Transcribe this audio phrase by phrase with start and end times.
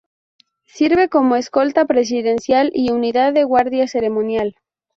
[0.65, 4.55] Sirve como escolta presidencial y unidad de guardia ceremonial.